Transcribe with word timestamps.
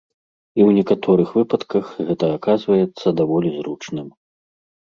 І 0.57 0.61
ў 0.67 0.77
некаторых 0.77 1.29
выпадках 1.39 1.85
гэта 2.07 2.25
аказваецца 2.39 3.07
даволі 3.21 3.49
зручным. 3.59 4.07